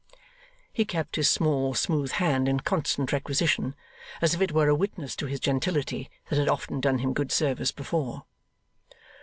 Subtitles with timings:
[0.73, 3.75] He kept his small smooth hand in constant requisition,
[4.19, 7.31] as if it were a witness to his gentility that had often done him good
[7.31, 8.25] service before.